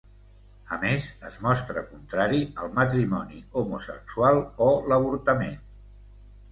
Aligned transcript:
A 0.77 0.77
més, 0.83 1.09
es 1.29 1.37
mostra 1.47 1.83
contrari 1.91 2.41
al 2.65 2.73
matrimoni 2.81 3.45
homosexual 3.63 4.43
o 4.71 4.73
l’avortament. 4.93 5.63